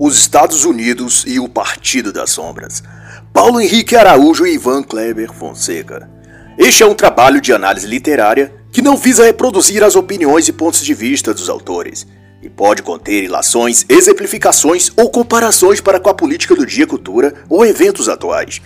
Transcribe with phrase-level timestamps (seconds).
[0.00, 2.84] Os Estados Unidos e o Partido das Sombras.
[3.32, 6.08] Paulo Henrique Araújo e Ivan Kleber Fonseca.
[6.56, 10.84] Este é um trabalho de análise literária que não visa reproduzir as opiniões e pontos
[10.84, 12.06] de vista dos autores,
[12.40, 17.66] e pode conter ilações, exemplificações ou comparações para com a política do dia, cultura ou
[17.66, 18.62] eventos atuais.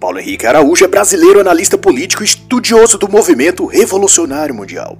[0.00, 4.96] Paulo Henrique Araújo é brasileiro analista político e estudioso do movimento revolucionário mundial.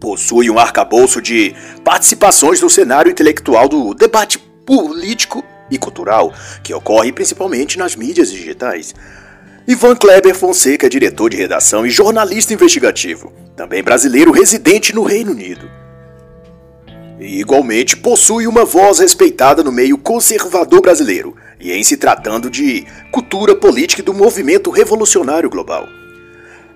[0.00, 7.12] Possui um arcabouço de participações no cenário intelectual do debate político e cultural, que ocorre
[7.12, 8.94] principalmente nas mídias digitais.
[9.66, 15.30] Ivan Kleber Fonseca é diretor de redação e jornalista investigativo, também brasileiro residente no Reino
[15.32, 15.70] Unido.
[17.20, 22.84] E igualmente possui uma voz respeitada no meio conservador brasileiro, e em se tratando de
[23.12, 25.86] cultura política do movimento revolucionário global.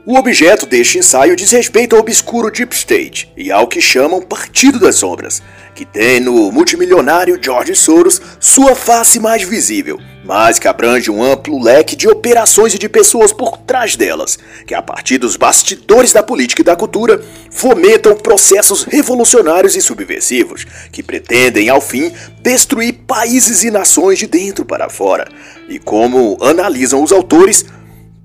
[0.06, 4.78] O objeto deste ensaio diz respeito ao obscuro Deep State e ao que chamam Partido
[4.78, 5.42] das Sombras,
[5.76, 11.62] que tem no multimilionário George Soros sua face mais visível, mas que abrange um amplo
[11.62, 16.22] leque de operações e de pessoas por trás delas, que a partir dos bastidores da
[16.22, 23.62] política e da cultura fomentam processos revolucionários e subversivos, que pretendem, ao fim, destruir países
[23.62, 25.28] e nações de dentro para fora.
[25.68, 27.66] E como analisam os autores,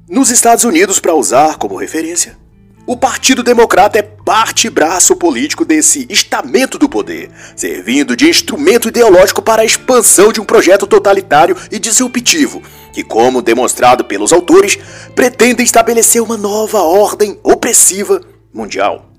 [0.08, 2.38] nos Estados Unidos, para usar como referência,
[2.86, 8.88] o Partido Democrata é parte e braço político desse estamento do poder, servindo de instrumento
[8.88, 14.78] ideológico para a expansão de um projeto totalitário e disruptivo, que, como demonstrado pelos autores,
[15.16, 18.22] pretende estabelecer uma nova ordem opressiva
[18.54, 19.12] mundial.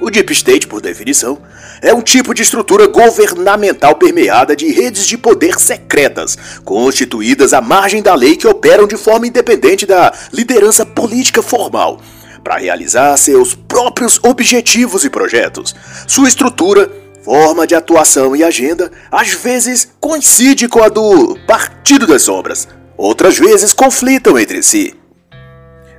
[0.00, 1.38] O Deep State, por definição,
[1.82, 8.00] é um tipo de estrutura governamental permeada de redes de poder secretas, constituídas à margem
[8.00, 12.00] da lei que operam de forma independente da liderança política formal,
[12.42, 15.74] para realizar seus próprios objetivos e projetos.
[16.06, 16.90] Sua estrutura,
[17.22, 23.38] forma de atuação e agenda às vezes coincide com a do Partido das Sombras, outras
[23.38, 24.94] vezes conflitam entre si.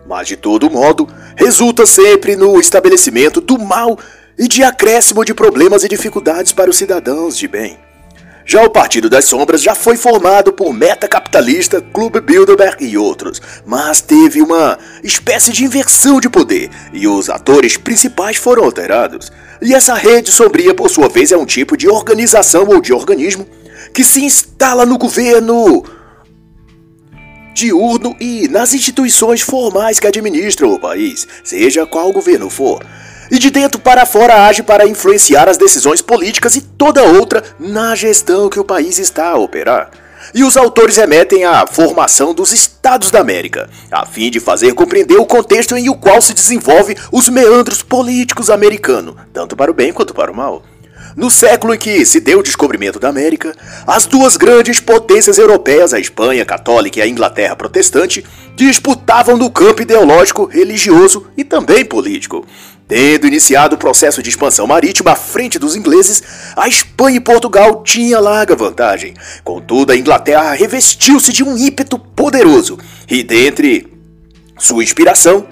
[0.08, 3.98] Mas de todo modo, resulta sempre no estabelecimento do mal
[4.38, 7.78] e de acréscimo de problemas e dificuldades para os cidadãos de bem.
[8.52, 13.40] Já o Partido das Sombras já foi formado por Meta Capitalista, Clube Bilderberg e outros,
[13.64, 19.32] mas teve uma espécie de inversão de poder e os atores principais foram alterados.
[19.62, 23.46] E essa rede sombria, por sua vez, é um tipo de organização ou de organismo
[23.94, 25.86] que se instala no governo
[27.54, 32.84] diurno e nas instituições formais que administram o país, seja qual governo for
[33.32, 37.96] e de dentro para fora age para influenciar as decisões políticas e toda outra na
[37.96, 39.92] gestão que o país está a operar.
[40.34, 45.18] E os autores remetem à formação dos Estados da América, a fim de fazer compreender
[45.18, 49.92] o contexto em o qual se desenvolve os meandros políticos americanos, tanto para o bem
[49.92, 50.64] quanto para o mal.
[51.16, 53.56] No século em que se deu o descobrimento da América,
[53.86, 58.24] as duas grandes potências europeias, a Espanha católica e a Inglaterra protestante,
[58.56, 62.46] disputavam no campo ideológico, religioso e também político.
[62.88, 66.24] Tendo iniciado o processo de expansão marítima à frente dos ingleses,
[66.56, 69.14] a Espanha e Portugal tinham larga vantagem.
[69.44, 73.88] Contudo, a Inglaterra revestiu-se de um ímpeto poderoso e, dentre
[74.58, 75.46] sua inspiração,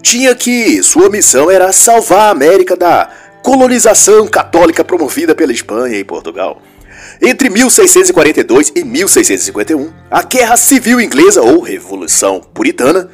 [0.00, 3.10] tinha que sua missão era salvar a América da
[3.44, 6.62] colonização católica promovida pela Espanha e Portugal.
[7.20, 13.10] Entre 1642 e 1651, a Guerra Civil Inglesa ou Revolução Puritana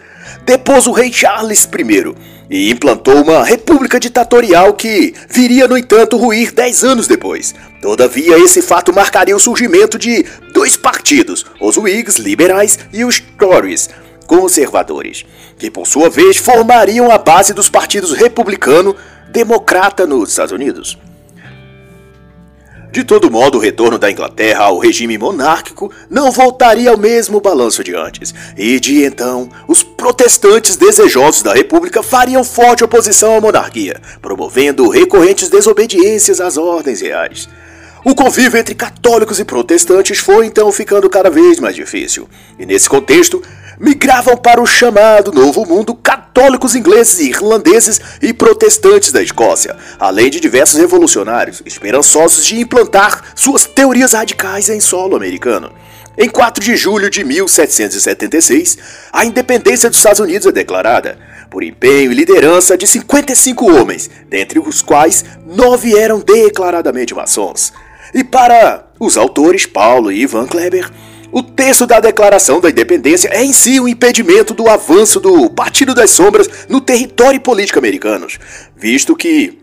[0.47, 2.15] depôs o rei Charles I
[2.49, 7.53] e implantou uma república ditatorial que viria, no entanto, ruir dez anos depois.
[7.83, 10.25] Todavia, esse fato marcaria o surgimento de
[10.55, 13.91] dois partidos, os Whigs liberais e os Tories
[14.31, 15.27] conservadores,
[15.59, 18.95] que por sua vez formariam a base dos partidos republicano
[19.31, 20.99] democrata nos Estados Unidos.
[22.93, 27.85] De todo modo, o retorno da Inglaterra ao regime monárquico não voltaria ao mesmo balanço
[27.85, 34.01] de antes, e de então, os protestantes desejosos da República fariam forte oposição à monarquia,
[34.21, 37.49] promovendo recorrentes desobediências às ordens reais.
[38.05, 42.29] O convívio entre católicos e protestantes foi então ficando cada vez mais difícil,
[42.59, 43.41] e nesse contexto,
[43.79, 45.95] migravam para o chamado Novo Mundo
[46.33, 53.67] católicos ingleses, irlandeses e protestantes da Escócia, além de diversos revolucionários, esperançosos de implantar suas
[53.67, 55.73] teorias radicais em solo americano.
[56.17, 58.79] Em 4 de julho de 1776,
[59.13, 61.19] a independência dos Estados Unidos é declarada,
[61.51, 67.73] por empenho e liderança de 55 homens, dentre os quais nove eram declaradamente maçons.
[68.15, 70.91] E para os autores Paulo e Ivan Kleber,
[71.33, 75.95] o texto da Declaração da Independência é em si um impedimento do avanço do Partido
[75.95, 78.27] das Sombras no território político americano,
[78.77, 79.61] visto que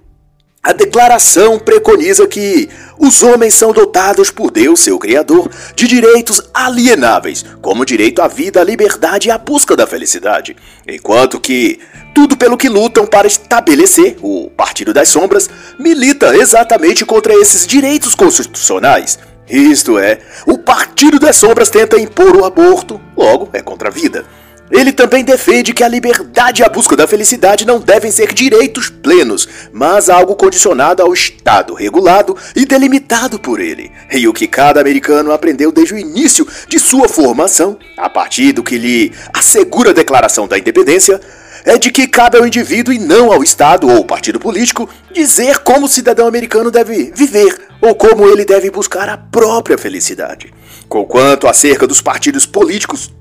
[0.68, 2.68] A declaração preconiza que
[3.00, 8.28] os homens são dotados por Deus, seu Criador, de direitos alienáveis, como o direito à
[8.28, 11.80] vida, à liberdade e à busca da felicidade, enquanto que
[12.14, 15.50] tudo pelo que lutam para estabelecer, o Partido das Sombras
[15.80, 19.18] milita exatamente contra esses direitos constitucionais.
[19.50, 24.26] Isto é, o Partido das Sombras tenta impor o aborto, logo é contra a vida.
[24.70, 28.90] Ele também defende que a liberdade e a busca da felicidade não devem ser direitos
[28.90, 33.90] plenos, mas algo condicionado ao Estado, regulado e delimitado por ele.
[34.12, 38.64] E o que cada americano aprendeu desde o início de sua formação, a partir do
[38.64, 41.22] que lhe assegura a Declaração da Independência,
[41.68, 45.86] é de que cabe ao indivíduo e não ao Estado ou partido político dizer como
[45.86, 50.54] o cidadão americano deve viver ou como ele deve buscar a própria felicidade.
[50.88, 53.14] Conquanto acerca dos partidos políticos,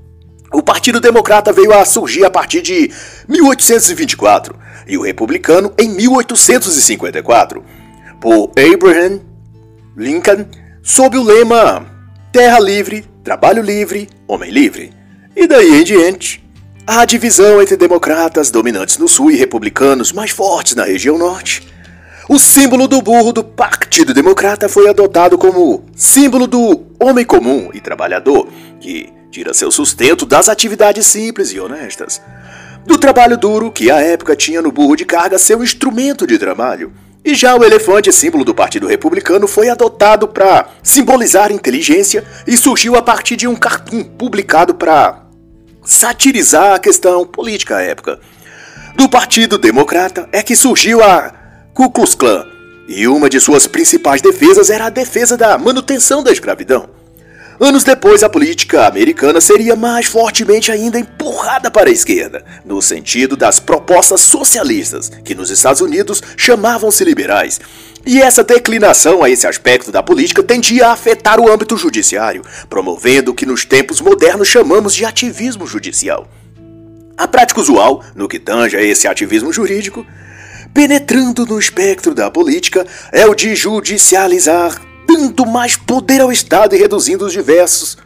[0.53, 2.89] o Partido Democrata veio a surgir a partir de
[3.27, 4.55] 1824
[4.87, 7.61] e o Republicano em 1854,
[8.21, 9.19] por Abraham
[9.97, 10.45] Lincoln,
[10.81, 11.85] sob o lema
[12.31, 14.93] Terra Livre, Trabalho Livre, Homem Livre.
[15.35, 16.46] E daí em diante,
[16.87, 21.67] a divisão entre democratas dominantes no sul e republicanos mais fortes na região norte.
[22.29, 27.81] O símbolo do burro do Partido Democrata foi adotado como símbolo do homem comum e
[27.81, 28.47] trabalhador,
[28.79, 32.21] que tira seu sustento das atividades simples e honestas.
[32.85, 36.93] Do trabalho duro que a época tinha no burro de carga seu instrumento de trabalho.
[37.23, 42.95] E já o elefante, símbolo do Partido Republicano, foi adotado para simbolizar inteligência e surgiu
[42.95, 45.26] a partir de um cartoon publicado para
[45.87, 48.19] satirizar a questão política à época.
[48.95, 51.33] Do Partido Democrata é que surgiu a
[51.73, 52.45] Ku Klux Klan,
[52.89, 56.89] e uma de suas principais defesas era a defesa da manutenção da escravidão.
[57.59, 63.35] Anos depois, a política americana seria mais fortemente ainda empurrada para a esquerda, no sentido
[63.35, 67.59] das propostas socialistas, que nos Estados Unidos chamavam-se liberais.
[68.09, 73.31] E essa declinação a esse aspecto da política tendia a afetar o âmbito judiciário, promovendo
[73.31, 76.25] o que nos tempos modernos chamamos de ativismo judicial.
[77.17, 80.05] A prática usual, no que tange a esse ativismo jurídico,
[80.73, 86.79] penetrando no espectro da política, é o de judicializar dando mais poder ao Estado e
[86.79, 87.97] reduzindo os diversos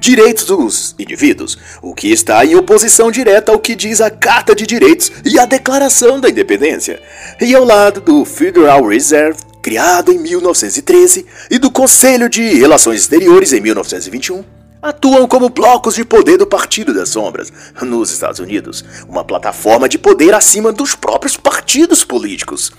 [0.00, 4.66] direitos dos indivíduos, o que está em oposição direta ao que diz a Carta de
[4.66, 7.00] Direitos e a Declaração da Independência,
[7.40, 13.52] e ao lado do Federal Reserve, criado em 1913, e do Conselho de Relações Exteriores
[13.52, 14.44] em 1921,
[14.80, 17.52] atuam como blocos de poder do Partido das Sombras
[17.82, 22.72] nos Estados Unidos, uma plataforma de poder acima dos próprios partidos políticos.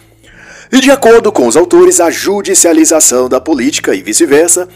[0.71, 4.67] E de acordo com os autores, a judicialização da política e vice-versa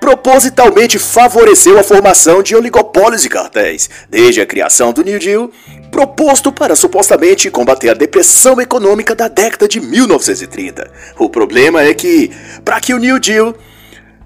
[0.00, 5.50] propositalmente favoreceu a formação de oligopólios e cartéis, desde a criação do New Deal,
[5.90, 10.90] proposto para supostamente combater a depressão econômica da década de 1930.
[11.18, 12.30] O problema é que,
[12.64, 13.54] para que o New Deal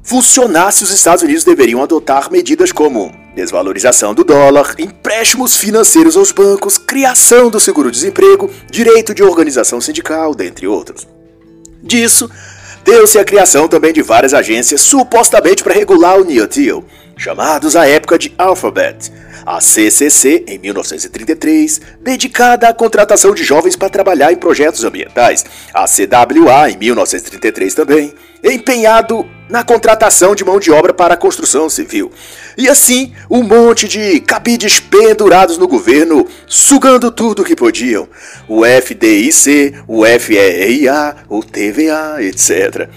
[0.03, 6.77] funcionasse, os Estados Unidos deveriam adotar medidas como desvalorização do dólar, empréstimos financeiros aos bancos,
[6.77, 11.07] criação do seguro-desemprego, direito de organização sindical, dentre outros.
[11.83, 12.31] Disso,
[12.85, 16.85] deu-se a criação também de várias agências supostamente para regular o New Deal,
[17.17, 19.13] chamados à época de Alphabet,
[19.45, 25.85] a CCC em 1933, dedicada à contratação de jovens para trabalhar em projetos ambientais, a
[25.85, 32.11] CWA em 1933 também, empenhado na contratação de mão de obra para a construção civil.
[32.57, 38.09] E assim, um monte de cabides pendurados no governo, sugando tudo que podiam.
[38.49, 42.89] O FDIC, o FEIA, o TVA, etc.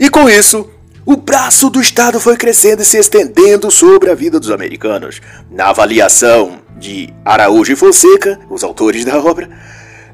[0.00, 0.68] E com isso,
[1.04, 5.20] o braço do Estado foi crescendo e se estendendo sobre a vida dos americanos.
[5.50, 9.50] Na avaliação de Araújo e Fonseca, os autores da obra,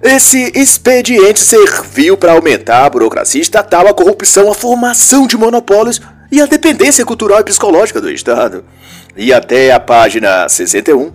[0.03, 6.41] esse expediente serviu para aumentar a burocracia estatal, a corrupção, a formação de monopólios e
[6.41, 8.65] a dependência cultural e psicológica do Estado.
[9.17, 11.13] E até a página 61,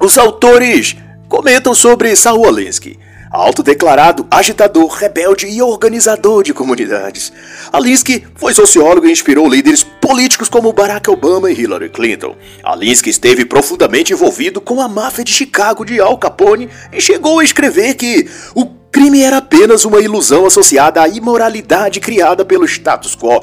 [0.00, 0.96] os autores
[1.28, 2.98] comentam sobre Saul Alinsky,
[3.30, 7.32] autodeclarado agitador, rebelde e organizador de comunidades.
[7.72, 12.36] Alinsky foi sociólogo e inspirou líderes políticos como Barack Obama e Hillary Clinton.
[12.62, 17.44] Alinsky esteve profundamente envolvido com a máfia de Chicago de Al Capone e chegou a
[17.44, 23.42] escrever que o crime era apenas uma ilusão associada à imoralidade criada pelo status quo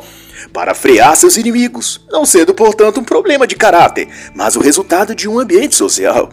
[0.51, 5.27] para frear seus inimigos, não sendo, portanto, um problema de caráter, mas o resultado de
[5.27, 6.29] um ambiente social.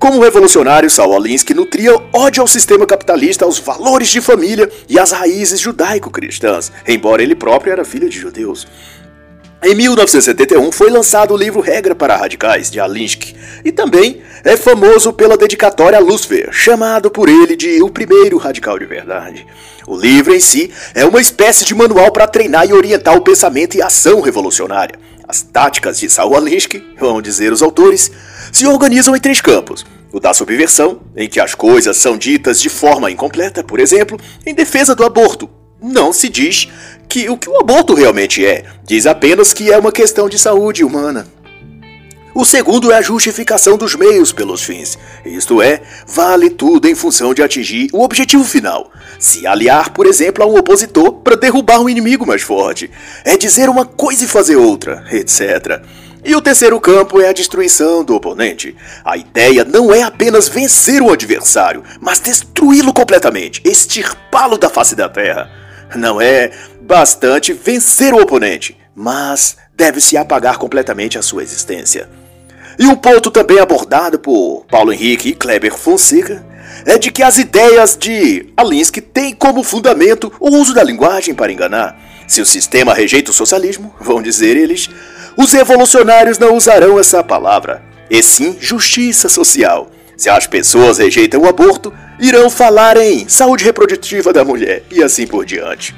[0.00, 5.10] Como revolucionário, Saul Alinsky nutria ódio ao sistema capitalista, aos valores de família e às
[5.10, 8.66] raízes judaico-cristãs, embora ele próprio era filho de judeus.
[9.62, 15.12] Em 1971 foi lançado o livro Regra para Radicais, de Alinsky, e também é famoso
[15.12, 19.46] pela dedicatória a Lucifer, chamado por ele de o primeiro radical de verdade.
[19.86, 23.76] O livro em si é uma espécie de manual para treinar e orientar o pensamento
[23.76, 24.98] e a ação revolucionária.
[25.28, 28.10] As táticas de Saul Alinsky, vão dizer os autores,
[28.52, 29.84] se organizam em três campos.
[30.12, 34.54] O da subversão, em que as coisas são ditas de forma incompleta, por exemplo, em
[34.54, 35.48] defesa do aborto.
[35.80, 36.68] Não se diz
[37.08, 40.84] que o que o aborto realmente é, diz apenas que é uma questão de saúde
[40.84, 41.26] humana.
[42.32, 47.34] O segundo é a justificação dos meios pelos fins, isto é, vale tudo em função
[47.34, 48.90] de atingir o objetivo final.
[49.18, 52.88] Se aliar, por exemplo, a um opositor para derrubar um inimigo mais forte,
[53.24, 55.82] é dizer uma coisa e fazer outra, etc.
[56.24, 58.76] E o terceiro campo é a destruição do oponente.
[59.04, 65.08] A ideia não é apenas vencer o adversário, mas destruí-lo completamente, extirpá-lo da face da
[65.08, 65.50] terra.
[65.96, 66.50] Não é
[66.80, 72.08] bastante vencer o oponente, mas deve-se apagar completamente a sua existência.
[72.78, 76.44] E um ponto também abordado por Paulo Henrique e Kleber Fonseca
[76.86, 81.52] é de que as ideias de Alinsky têm como fundamento o uso da linguagem para
[81.52, 82.09] enganar.
[82.30, 84.88] Se o sistema rejeita o socialismo, vão dizer eles,
[85.36, 89.90] os revolucionários não usarão essa palavra, e sim justiça social.
[90.16, 95.26] Se as pessoas rejeitam o aborto, irão falar em saúde reprodutiva da mulher e assim
[95.26, 95.92] por diante.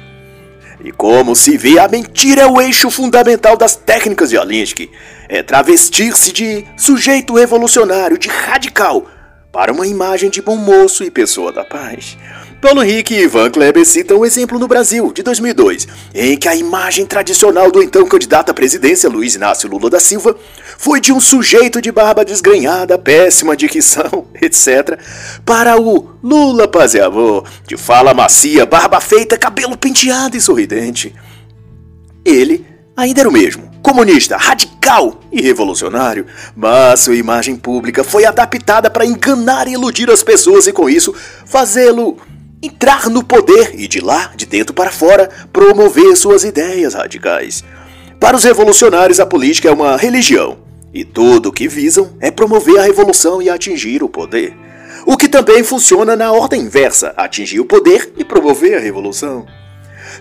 [0.83, 4.89] E como se vê, a mentira é o eixo fundamental das técnicas de Alinsky.
[5.29, 9.05] É travestir-se de sujeito revolucionário, de radical,
[9.51, 12.17] para uma imagem de bom moço e pessoa da paz.
[12.63, 16.55] Paulo Henrique e Ivan Kleber citam um exemplo no Brasil, de 2002, em que a
[16.55, 20.33] imagem tradicional do então candidato à presidência Luiz Inácio Lula da Silva
[20.77, 24.97] foi de um sujeito de barba desgrenhada, péssima dicção, etc.,
[25.45, 31.13] para o Lula Paz Amor, de fala macia, barba feita, cabelo penteado e sorridente.
[32.23, 32.65] Ele
[32.95, 39.05] ainda era o mesmo, comunista, radical e revolucionário, mas sua imagem pública foi adaptada para
[39.05, 41.13] enganar e iludir as pessoas e com isso
[41.45, 42.17] fazê-lo
[42.63, 47.61] entrar no poder e de lá, de dentro para fora, promover suas ideias radicais.
[48.21, 50.57] Para os revolucionários, a política é uma religião,
[50.93, 54.55] e tudo o que visam é promover a revolução e atingir o poder.
[55.05, 59.45] O que também funciona na ordem inversa, atingir o poder e promover a revolução.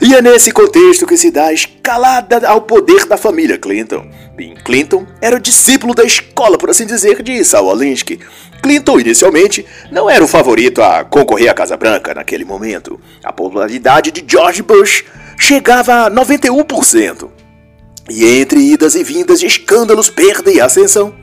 [0.01, 4.07] E é nesse contexto que se dá a escalada ao poder da família Clinton.
[4.35, 8.19] Bill Clinton era discípulo da escola, por assim dizer, de Saul Alinsky,
[8.63, 13.01] Clinton, inicialmente, não era o favorito a concorrer à Casa Branca naquele momento.
[13.25, 15.05] A popularidade de George Bush
[15.37, 17.29] chegava a 91%.
[18.09, 21.15] E entre idas e vindas de escândalos, perda e ascensão,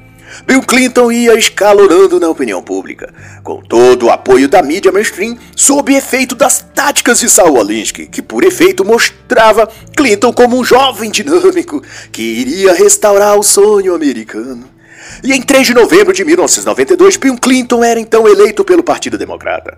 [0.45, 5.93] Bill Clinton ia escalonando na opinião pública, com todo o apoio da mídia mainstream, sob
[5.93, 11.81] efeito das táticas de Saul Alinsky, que por efeito mostrava Clinton como um jovem dinâmico
[12.11, 14.78] que iria restaurar o sonho americano.
[15.23, 19.77] E em 3 de novembro de 1992, Bill Clinton era então eleito pelo Partido Democrata.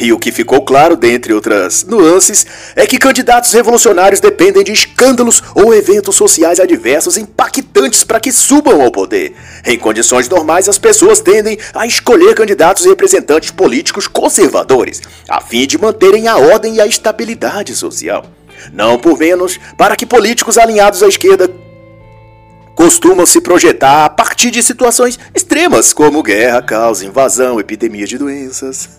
[0.00, 5.42] E o que ficou claro, dentre outras nuances, é que candidatos revolucionários dependem de escândalos
[5.54, 9.34] ou eventos sociais adversos impactantes para que subam ao poder.
[9.64, 15.66] Em condições normais, as pessoas tendem a escolher candidatos e representantes políticos conservadores, a fim
[15.66, 18.24] de manterem a ordem e a estabilidade social.
[18.72, 21.48] Não por menos para que políticos alinhados à esquerda
[22.74, 28.98] costumam se projetar a partir de situações extremas, como guerra, caos, invasão, epidemia de doenças.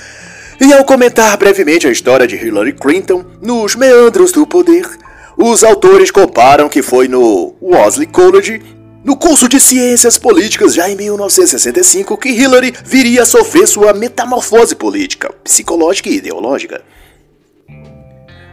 [0.60, 4.88] e ao comentar brevemente a história de Hillary Clinton nos meandros do poder,
[5.36, 8.62] os autores comparam que foi no Wellesley College,
[9.02, 14.74] no curso de Ciências Políticas já em 1965, que Hillary viria a sofrer sua metamorfose
[14.74, 16.82] política, psicológica e ideológica,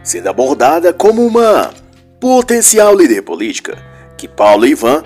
[0.04, 1.72] sendo abordada como uma
[2.20, 3.91] potencial líder política
[4.22, 5.04] que Paulo e Ivan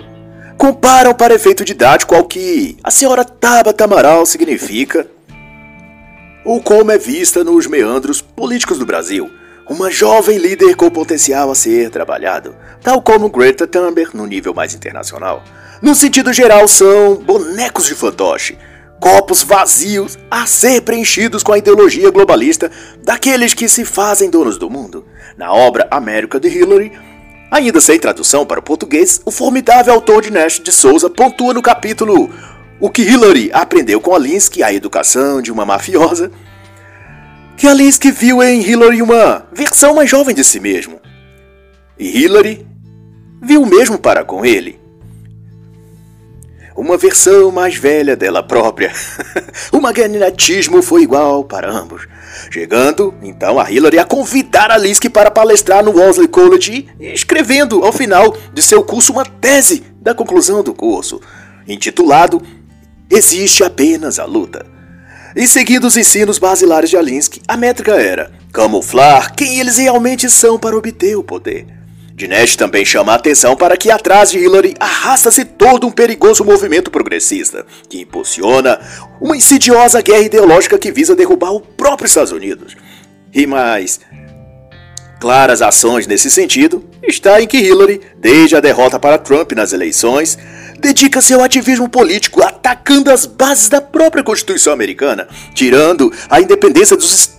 [0.58, 5.06] comparam para efeito didático ao que a senhora Tabata Amaral significa
[6.44, 9.30] ou como é vista nos meandros políticos do Brasil,
[9.66, 14.74] uma jovem líder com potencial a ser trabalhado, tal como Greta Thunberg no nível mais
[14.74, 15.42] internacional.
[15.80, 18.58] No sentido geral, são bonecos de fantoche,
[19.00, 22.70] copos vazios a ser preenchidos com a ideologia globalista
[23.02, 25.06] daqueles que se fazem donos do mundo.
[25.38, 26.92] Na obra América de Hillary,
[27.56, 31.62] Ainda sem tradução para o português, o formidável autor de Nash de Souza pontua no
[31.62, 32.30] capítulo
[32.78, 36.30] O que Hillary aprendeu com Alinsky, a educação de uma mafiosa,
[37.56, 41.00] que Alinsky viu em Hillary uma versão mais jovem de si mesmo.
[41.98, 42.66] E Hillary
[43.42, 44.78] viu o mesmo para com ele.
[46.76, 48.92] Uma versão mais velha dela própria.
[49.72, 52.06] o magnetismo foi igual para ambos.
[52.50, 57.84] Chegando, então, a Hillary a convidar a Lisk para palestrar no Wellesley College e escrevendo,
[57.84, 61.20] ao final de seu curso, uma tese da conclusão do curso,
[61.66, 62.42] intitulado
[63.08, 64.66] Existe apenas a luta.
[65.34, 70.58] E seguindo os ensinos basilares de Alinsky, a métrica era camuflar quem eles realmente são
[70.58, 71.66] para obter o poder.
[72.16, 76.90] Dinesh também chama a atenção para que atrás de Hillary arrasta-se todo um perigoso movimento
[76.90, 78.80] progressista, que impulsiona
[79.20, 82.74] uma insidiosa guerra ideológica que visa derrubar o próprio Estados Unidos.
[83.34, 84.00] E mais
[85.20, 90.38] claras ações nesse sentido está em que Hillary, desde a derrota para Trump nas eleições,
[90.80, 97.35] dedica seu ativismo político atacando as bases da própria Constituição americana, tirando a independência dos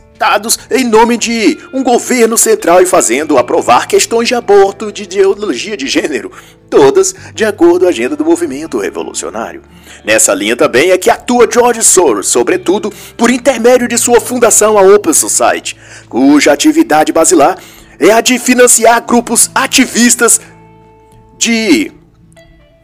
[0.71, 5.87] Em nome de um governo central e fazendo aprovar questões de aborto, de ideologia de
[5.87, 6.31] gênero,
[6.69, 9.61] todas de acordo com a agenda do movimento revolucionário.
[10.03, 14.81] Nessa linha também é que atua George Soros, sobretudo por intermédio de sua fundação, a
[14.81, 15.75] Open Society,
[16.09, 17.57] cuja atividade basilar
[17.99, 20.39] é a de financiar grupos ativistas
[21.37, 21.91] de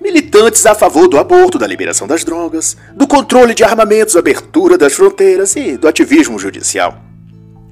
[0.01, 4.93] militantes a favor do aborto, da liberação das drogas, do controle de armamentos, abertura das
[4.93, 7.12] fronteiras e do ativismo judicial.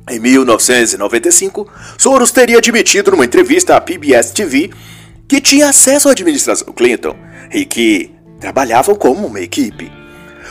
[0.10, 1.68] Em 1995,
[1.98, 4.72] Soros teria admitido numa entrevista à PBS TV
[5.28, 7.16] que tinha acesso à administração Clinton
[7.54, 9.92] e que trabalhavam como uma equipe.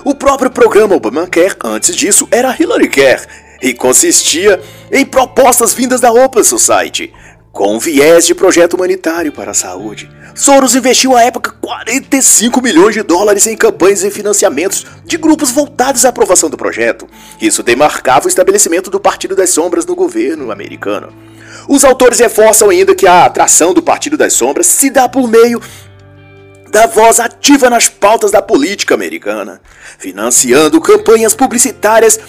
[0.05, 3.27] O próprio programa Obamacare, antes disso, era Hillary Care
[3.61, 7.13] e consistia em propostas vindas da Open Society,
[7.53, 10.11] com viés de projeto humanitário para a saúde.
[10.35, 16.05] Soros investiu à época 45 milhões de dólares em campanhas e financiamentos de grupos voltados
[16.05, 17.09] à aprovação do projeto.
[17.41, 21.13] Isso demarcava o estabelecimento do Partido das Sombras no governo americano.
[21.69, 25.61] Os autores reforçam ainda que a atração do Partido das Sombras se dá por meio
[26.71, 29.61] da voz ativa nas pautas da política americana,
[29.99, 32.21] financiando campanhas publicitárias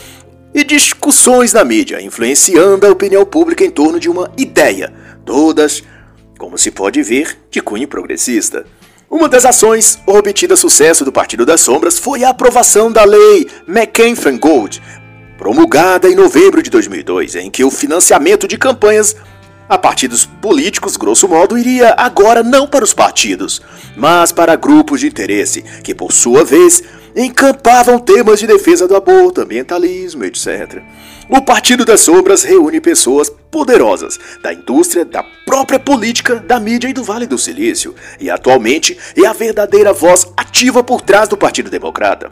[0.51, 4.92] e discussões na mídia, influenciando a opinião pública em torno de uma ideia
[5.25, 5.84] todas,
[6.38, 8.66] como se pode ver, de cunho progressista.
[9.10, 14.82] Uma das ações obtida sucesso do Partido das Sombras foi a aprovação da lei McCain-Feingold,
[15.38, 19.16] promulgada em novembro de 2002, em que o financiamento de campanhas
[19.72, 23.62] a partidos políticos, grosso modo, iria agora não para os partidos,
[23.96, 26.84] mas para grupos de interesse, que por sua vez
[27.16, 30.81] encampavam temas de defesa do aborto, ambientalismo, etc.
[31.29, 36.94] O Partido das Sombras reúne pessoas poderosas da indústria, da própria política, da mídia e
[36.94, 41.70] do Vale do Silício, e atualmente é a verdadeira voz ativa por trás do Partido
[41.70, 42.31] Democrata.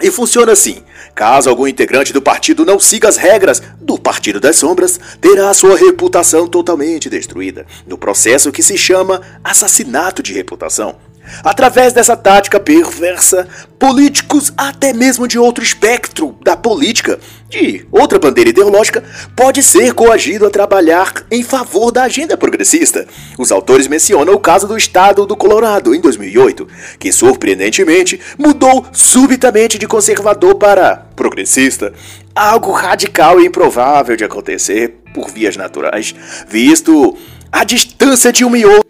[0.00, 0.82] E funciona assim:
[1.14, 5.76] caso algum integrante do partido não siga as regras do Partido das Sombras, terá sua
[5.76, 10.96] reputação totalmente destruída, no processo que se chama assassinato de reputação.
[11.42, 18.50] Através dessa tática perversa, políticos até mesmo de outro espectro da política, de outra bandeira
[18.50, 19.02] ideológica,
[19.34, 23.06] pode ser coagido a trabalhar em favor da agenda progressista.
[23.38, 29.78] Os autores mencionam o caso do estado do Colorado em 2008, que surpreendentemente mudou subitamente
[29.78, 31.92] de conservador para progressista,
[32.34, 36.14] algo radical e improvável de acontecer por vias naturais,
[36.48, 37.16] visto
[37.50, 38.87] a distância de uma e outra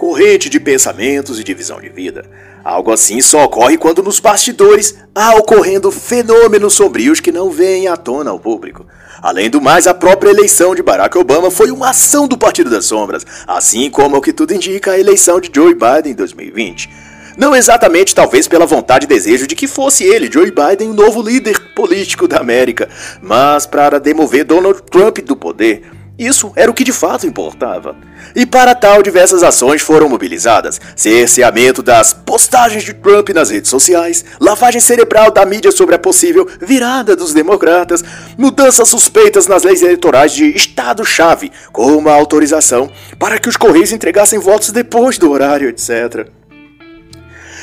[0.00, 2.24] corrente de pensamentos e divisão de vida.
[2.64, 7.98] Algo assim só ocorre quando nos bastidores há ocorrendo fenômenos sombrios que não vêm à
[7.98, 8.86] tona ao público.
[9.20, 12.86] Além do mais, a própria eleição de Barack Obama foi uma ação do Partido das
[12.86, 16.88] Sombras, assim como o que tudo indica a eleição de Joe Biden em 2020.
[17.36, 21.20] Não exatamente, talvez, pela vontade e desejo de que fosse ele, Joe Biden, o novo
[21.20, 22.88] líder político da América,
[23.20, 25.99] mas para demover Donald Trump do poder.
[26.20, 27.96] Isso era o que de fato importava.
[28.36, 34.22] E para tal, diversas ações foram mobilizadas: cerceamento das postagens de Trump nas redes sociais,
[34.38, 38.04] lavagem cerebral da mídia sobre a possível virada dos democratas,
[38.36, 44.38] mudanças suspeitas nas leis eleitorais de estado-chave, como a autorização para que os Correios entregassem
[44.38, 46.28] votos depois do horário, etc.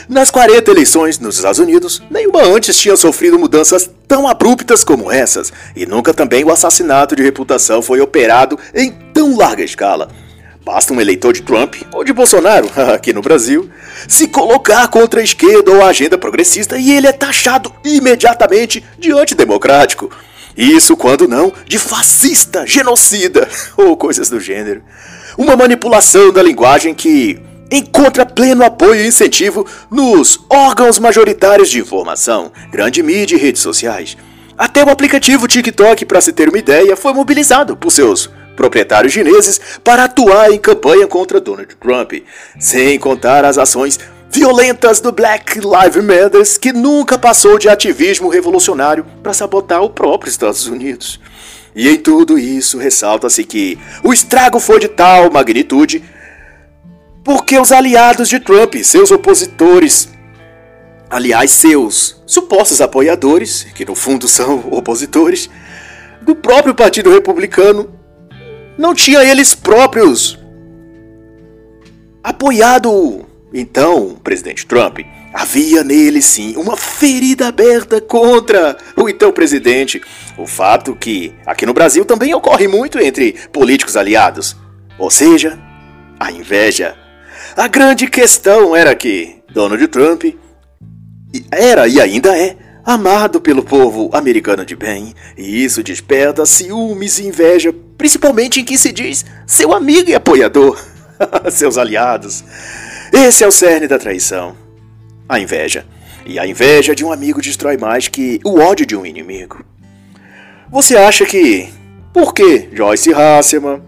[0.10, 5.52] Nas 40 eleições nos Estados Unidos, nenhuma antes tinha sofrido mudanças tão abruptas como essas,
[5.76, 10.08] e nunca também o assassinato de reputação foi operado em tão larga escala.
[10.64, 13.70] Basta um eleitor de Trump ou de Bolsonaro, aqui no Brasil,
[14.08, 19.12] se colocar contra a esquerda ou a agenda progressista e ele é taxado imediatamente de
[19.12, 20.10] antidemocrático.
[20.56, 24.82] Isso quando não de fascista, genocida ou coisas do gênero.
[25.38, 32.52] Uma manipulação da linguagem que encontra pleno apoio e incentivo nos órgãos majoritários de informação,
[32.72, 34.18] grande mídia e redes sociais.
[34.58, 39.62] Até o aplicativo TikTok, para se ter uma ideia, foi mobilizado por seus proprietários chineses
[39.84, 42.14] para atuar em campanha contra Donald Trump,
[42.60, 44.00] sem contar as ações
[44.32, 50.30] violentas do Black Lives Matter que nunca passou de ativismo revolucionário para sabotar o próprio
[50.30, 51.20] Estados Unidos.
[51.76, 56.04] E em tudo isso ressalta-se que o estrago foi de tal magnitude
[57.28, 60.08] porque os aliados de Trump, seus opositores,
[61.10, 65.50] aliás, seus supostos apoiadores, que no fundo são opositores,
[66.22, 67.94] do próprio Partido Republicano,
[68.78, 70.40] não tinha eles próprios
[72.24, 75.00] apoiado então presidente Trump.
[75.34, 80.02] Havia nele sim uma ferida aberta contra o então presidente.
[80.38, 84.56] O fato que aqui no Brasil também ocorre muito entre políticos aliados.
[84.98, 85.60] Ou seja,
[86.18, 87.07] a inveja.
[87.58, 90.26] A grande questão era que Donald Trump
[91.52, 97.26] era e ainda é amado pelo povo americano de bem, e isso desperta ciúmes e
[97.26, 100.80] inveja, principalmente em quem se diz seu amigo e apoiador,
[101.52, 102.44] seus aliados.
[103.12, 104.56] Esse é o cerne da traição,
[105.28, 105.84] a inveja.
[106.28, 109.66] E a inveja de um amigo destrói mais que o ódio de um inimigo.
[110.70, 111.70] Você acha que
[112.14, 113.82] por que Joyce Hasselman,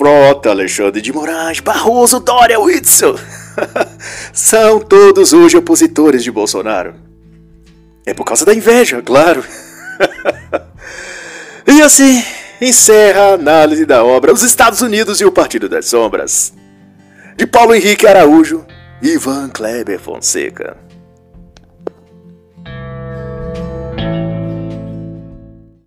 [0.00, 3.16] Frota, Alexandre de Moraes, Barroso, Dória, Whitson
[4.32, 6.94] são todos hoje opositores de Bolsonaro?
[8.06, 9.44] É por causa da inveja, claro.
[11.68, 12.24] e assim
[12.62, 16.54] encerra a análise da obra Os Estados Unidos e o Partido das Sombras,
[17.36, 18.64] de Paulo Henrique Araújo
[19.02, 20.78] e Ivan Kleber Fonseca.